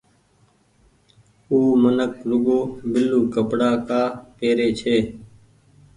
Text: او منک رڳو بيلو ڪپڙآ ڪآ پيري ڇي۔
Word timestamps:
او 1.49 1.57
منک 1.83 2.13
رڳو 2.29 2.59
بيلو 2.91 3.19
ڪپڙآ 3.33 3.71
ڪآ 3.87 4.01
پيري 4.37 4.69
ڇي۔ 4.79 4.97